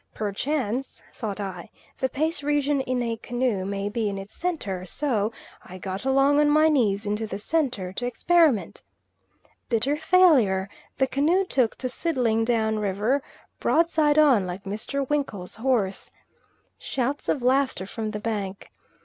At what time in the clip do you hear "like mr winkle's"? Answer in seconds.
14.47-15.57